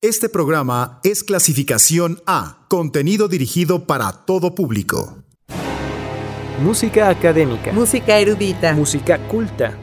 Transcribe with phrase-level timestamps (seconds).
[0.00, 5.24] Este programa es clasificación A, contenido dirigido para todo público.
[6.62, 7.72] Música académica.
[7.72, 8.74] Música erudita.
[8.74, 9.76] Música culta.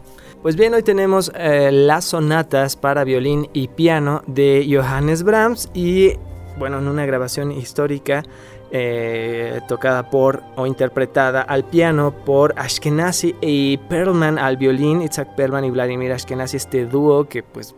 [0.45, 6.19] Pues bien, hoy tenemos eh, las sonatas para violín y piano de Johannes Brahms y
[6.59, 8.21] bueno, en una grabación histórica
[8.69, 15.65] eh, tocada por o interpretada al piano por Ashkenazi y Perlman al violín, Isaac Perlman
[15.65, 17.73] y Vladimir Ashkenazi, este dúo que pues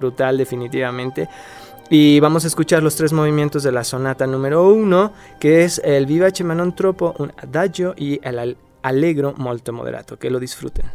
[0.00, 1.28] brutal definitivamente.
[1.90, 6.06] Y vamos a escuchar los tres movimientos de la sonata número uno, que es el
[6.06, 10.18] Vivace ma non troppo, un adagio y el Allegro molto moderato.
[10.18, 10.86] Que lo disfruten.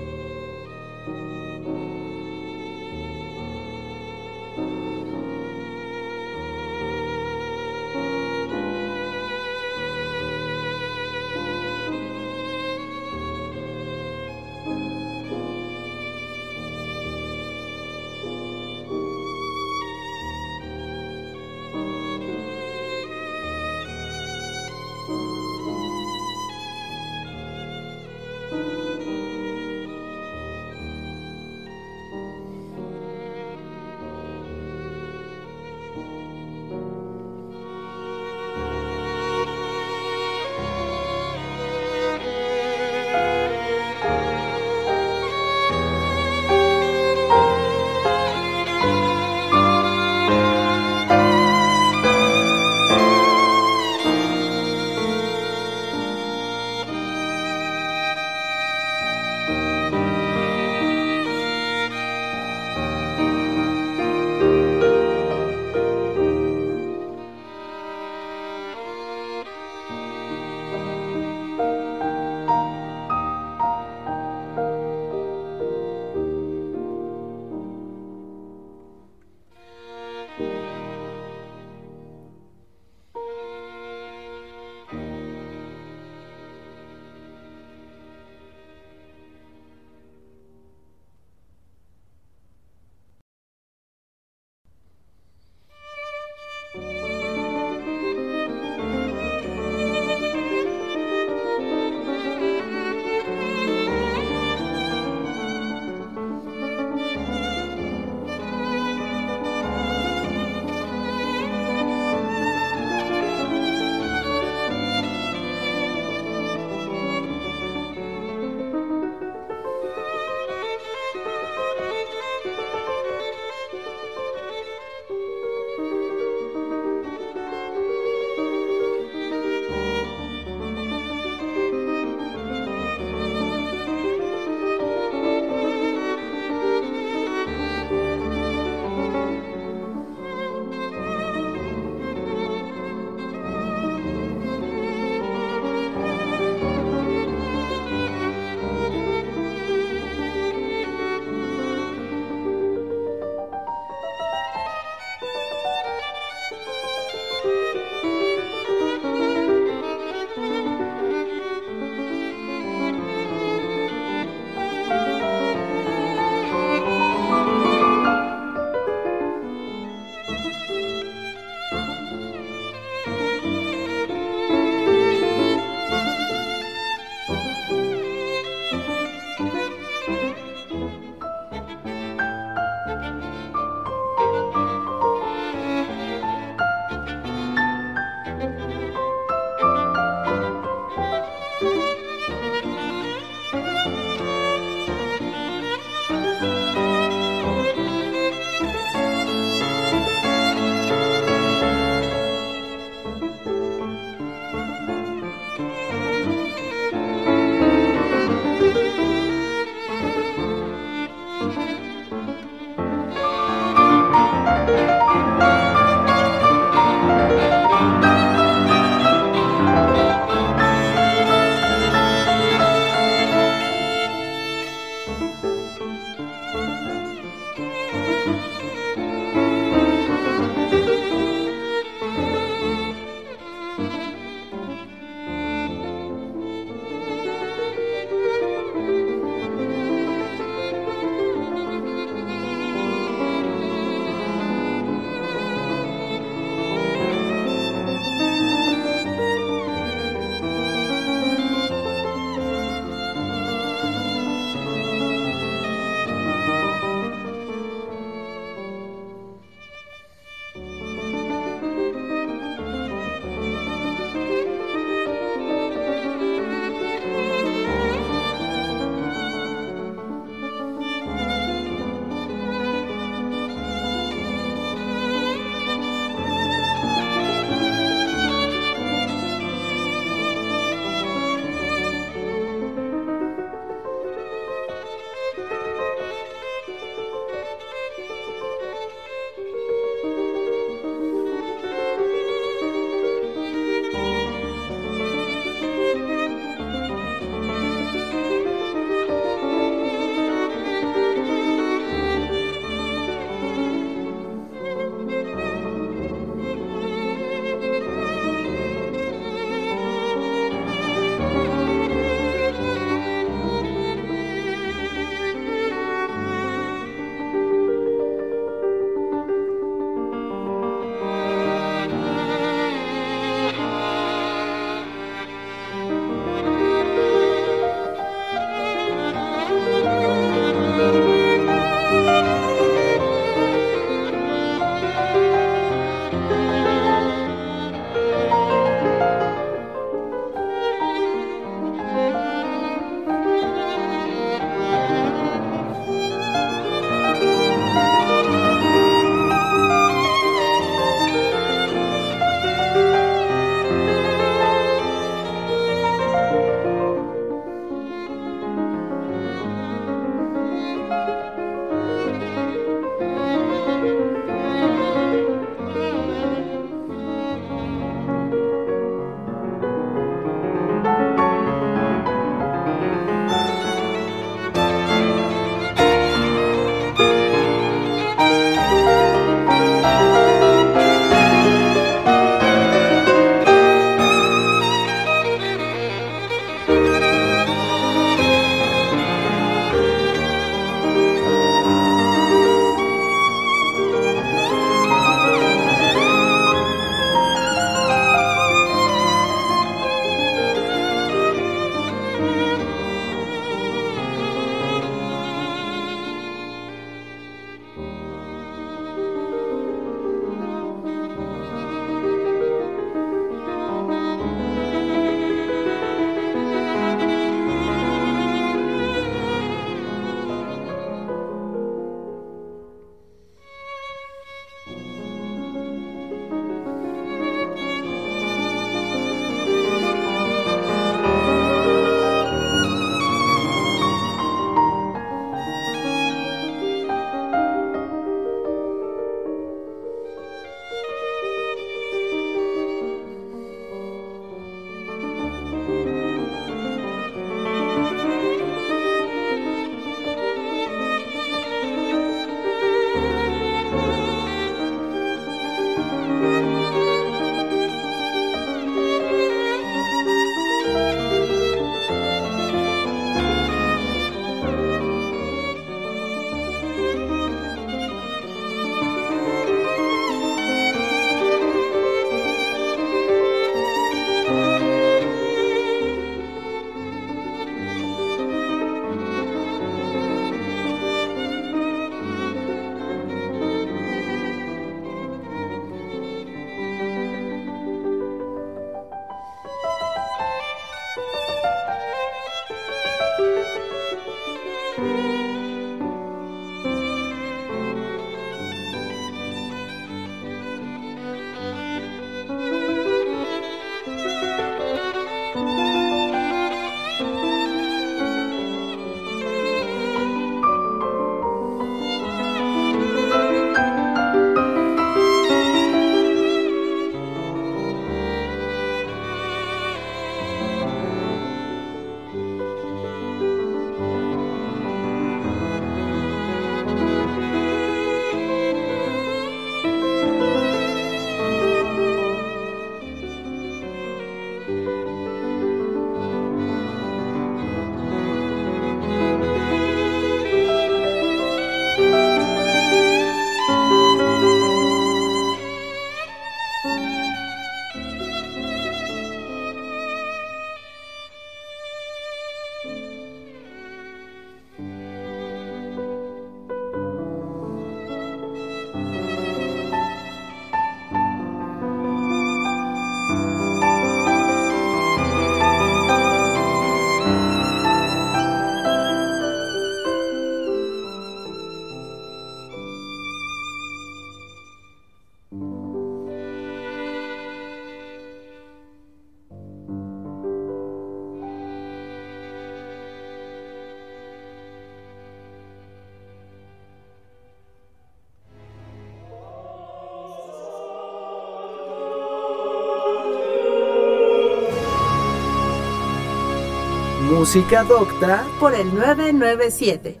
[597.10, 600.00] Música docta por el 997.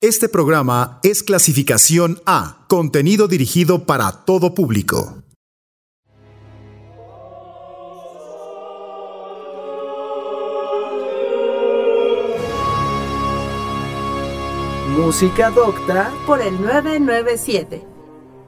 [0.00, 5.22] Este programa es clasificación A, contenido dirigido para todo público.
[14.96, 17.86] Música docta por el 997.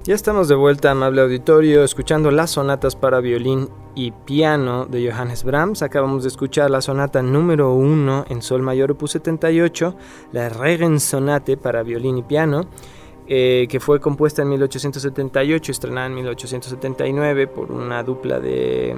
[0.05, 5.45] Ya estamos de vuelta, amable auditorio, escuchando las sonatas para violín y piano de Johannes
[5.45, 5.83] Brahms.
[5.83, 9.95] Acabamos de escuchar la sonata número 1 en Sol mayor opus 78,
[10.33, 12.67] la Regensonate para violín y piano,
[13.27, 18.97] eh, que fue compuesta en 1878, estrenada en 1879 por una dupla de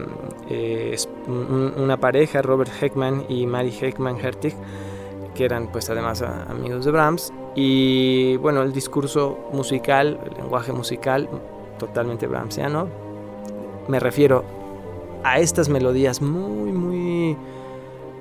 [0.48, 4.55] eh, una pareja, Robert Heckman y Mary Heckman Hertig
[5.35, 7.33] que eran pues además amigos de Brahms.
[7.55, 11.28] Y bueno, el discurso musical, el lenguaje musical,
[11.78, 12.88] totalmente Brahmsiano.
[13.88, 14.44] Me refiero
[15.25, 17.37] a estas melodías muy, muy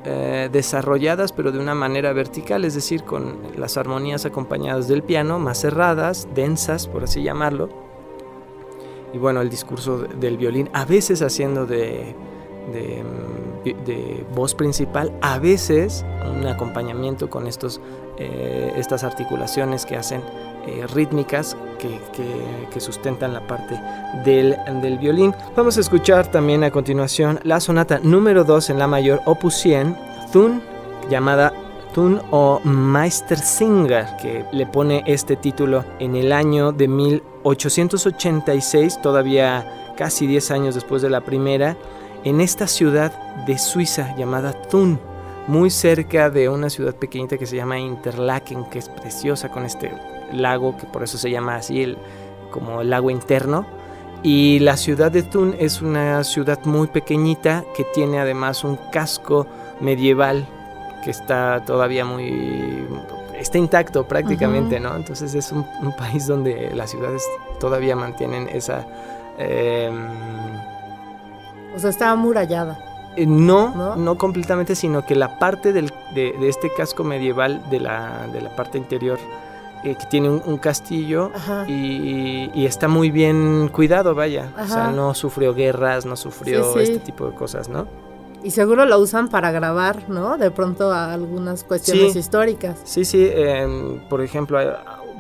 [0.05, 5.39] eh, desarrolladas, pero de una manera vertical, es decir, con las armonías acompañadas del piano,
[5.39, 7.69] más cerradas, densas, por así llamarlo.
[9.13, 12.15] Y bueno, el discurso del violín, a veces haciendo de
[12.71, 17.81] de, voz principal, a veces un acompañamiento con estos,
[18.17, 20.21] eh, estas articulaciones que hacen
[20.67, 21.99] eh, rítmicas que,
[22.79, 23.79] sustentan la parte
[24.23, 25.33] del, del, violín.
[25.55, 29.95] Vamos a escuchar también a continuación la sonata número 2 en la mayor, opus 100,
[30.31, 30.63] Thun,
[31.09, 31.53] llamada
[31.93, 40.25] Thun o Meistersinger, que le pone este título en el año de 1886, todavía casi
[40.27, 41.75] 10 años después de la primera
[42.23, 43.11] en esta ciudad
[43.45, 44.99] de Suiza llamada Thun,
[45.47, 49.91] muy cerca de una ciudad pequeñita que se llama Interlaken, que es preciosa con este
[50.31, 51.97] lago, que por eso se llama así, el,
[52.51, 53.65] como el lago interno.
[54.23, 59.47] Y la ciudad de Thun es una ciudad muy pequeñita que tiene además un casco
[59.79, 60.45] medieval
[61.03, 62.87] que está todavía muy...
[63.35, 64.95] está intacto prácticamente, ¿no?
[64.95, 65.65] Entonces es un,
[65.97, 67.23] país donde las ciudades
[67.59, 68.85] todavía mantienen esa...
[69.39, 70.07] Em,
[71.75, 72.77] o sea, estaba amurallada.
[73.15, 78.27] Eh, no, no, completamente, sino que la parte del, de, este casco medieval de la,
[78.31, 79.19] de la parte interior,
[79.83, 81.31] eh, que tiene un, castillo
[81.67, 84.51] y, está muy bien cuidado, vaya.
[84.61, 87.87] O sea, no sufrió guerras, no sufrió este tipo de cosas, ¿no?
[88.43, 90.37] Y seguro lo usan para grabar, ¿no?
[90.37, 92.79] De pronto a algunas cuestiones históricas.
[92.83, 93.29] Sí, sí.
[93.31, 94.59] Em, por ejemplo,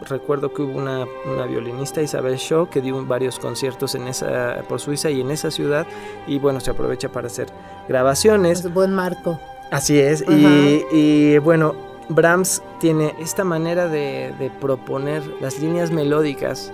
[0.07, 1.05] recuerdo que hubo una,
[1.45, 5.85] violinista, Isabel Shaw, que dio varios conciertos en esa, por Suiza y en esa ciudad.
[6.27, 7.47] Y bueno, se aprovecha para hacer
[7.87, 8.65] grabaciones.
[8.65, 9.39] Es buen marco.
[9.71, 10.23] Así es.
[10.27, 11.75] Y, bueno,
[12.15, 16.71] Brahms tiene esta manera de, proponer las líneas melódicas.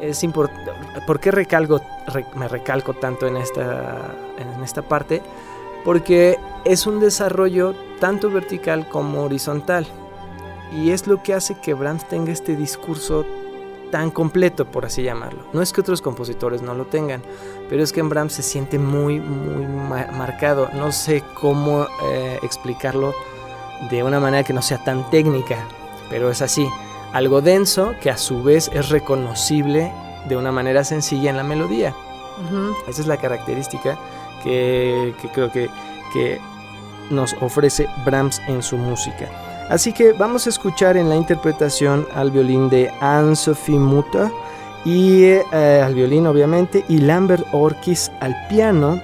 [0.00, 0.24] Es.
[1.06, 1.80] ¿Por qué recalco,
[2.36, 5.22] me recalco tanto en esta, en esta parte?
[5.84, 9.86] Porque es un desarrollo tanto vertical como horizontal.
[10.72, 13.24] Y es lo que hace que Brahms tenga este discurso
[13.90, 15.44] tan completo, por así llamarlo.
[15.52, 17.22] No es que otros compositores no lo tengan,
[17.68, 20.68] pero es que en Brahms se siente muy, muy marcado.
[20.74, 23.14] No sé cómo eh, explicarlo
[23.90, 25.58] de una manera que no sea tan técnica,
[26.08, 26.68] pero es así.
[27.12, 29.92] Algo denso que a su vez es reconocible
[30.28, 31.94] de una manera sencilla en la melodía.
[32.88, 33.96] Esa es la característica
[34.42, 35.70] que, creo que,
[36.12, 36.40] que
[37.10, 39.28] nos ofrece Brahms en su música.
[39.68, 44.30] Así que vamos a escuchar en la interpretación al violín de Anne-Sophie Mutter
[44.84, 49.00] y eh, al violín obviamente y Lambert Orkis al piano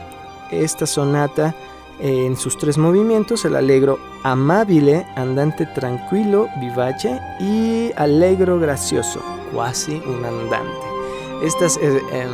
[0.51, 1.55] esta sonata
[2.01, 9.21] en sus tres movimientos, el allegro amabile, andante tranquilo, vivace y allegro gracioso,
[9.53, 10.91] quasi un andante.
[11.43, 12.31] Eh, em,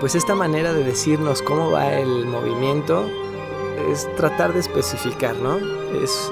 [0.00, 3.06] pues esta manera de decirnos cómo va el movimiento
[3.90, 5.56] es tratar de especificar, ¿no?
[6.02, 6.30] Es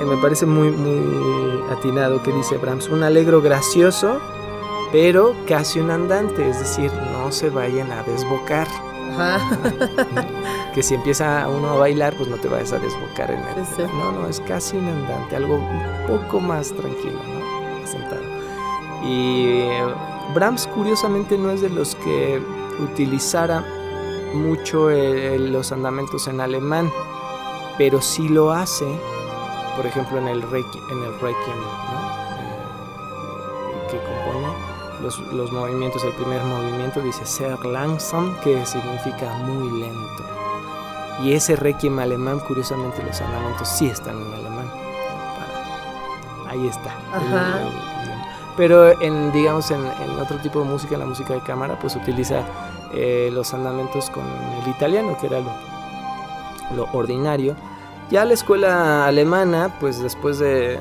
[0.00, 4.20] eh, me parece muy, muy atinado que dice Brahms, un alegro gracioso,
[4.90, 8.66] pero casi un andante, es decir, no se vayan a desbocar.
[10.74, 13.88] que si empieza uno a bailar, pues no te vayas a desbocar en el.
[13.94, 17.86] No, no, es casi un andante, algo un poco más tranquilo, ¿no?
[17.86, 18.22] Sentado.
[19.04, 19.64] Y
[20.34, 22.42] Brahms, curiosamente, no es de los que
[22.80, 23.64] utilizara
[24.34, 26.90] mucho los andamentos en alemán,
[27.78, 28.86] pero sí lo hace
[29.76, 32.23] por ejemplo en el Requiem, en el Requiem eh, compone
[35.04, 40.24] los, los, movimientos, el primer movimiento dice ser langsam, que significa muy lento.
[41.22, 44.70] Y ese Requiem alemán, curiosamente los ornamentos sí están en alemán.
[46.48, 46.94] ahí está.
[48.56, 49.84] pero en, digamos, en,
[50.20, 52.42] otro tipo de música, en la música de cámara, pues utiliza
[52.92, 54.24] eh, los andamentos con
[54.62, 55.52] el italiano, que era lo,
[56.74, 57.56] lo ordinario
[58.10, 60.78] Ya la escuela alemana, pues después de,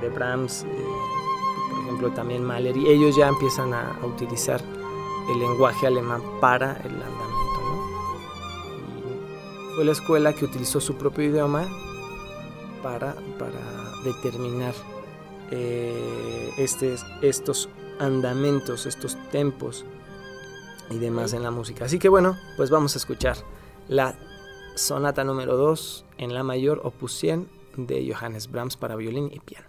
[0.00, 0.84] de, Brahms, eh,
[1.94, 4.60] ejemplo también Mahler, y ellos ya empiezan a, utilizar
[5.30, 7.60] el lenguaje alemán para el andamiento.
[7.62, 7.84] ¿no?
[9.76, 11.68] fue la escuela que utilizó su propio idioma
[12.82, 13.60] para, para
[14.04, 14.74] determinar
[15.50, 17.68] eh, este, estos
[18.00, 19.84] andamentos, estos tempos
[20.90, 21.84] y demás en la música.
[21.84, 23.36] Así que bueno, pues vamos a escuchar
[23.88, 24.16] la
[24.74, 29.68] sonata número 2 en la mayor opus 100 de Johannes Brahms para violín y piano.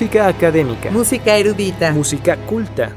[0.00, 0.90] Música académica.
[0.90, 1.92] Música erudita.
[1.92, 2.96] Música culta.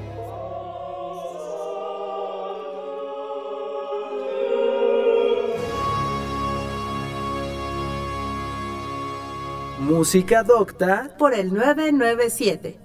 [9.80, 12.83] Música docta por el 997.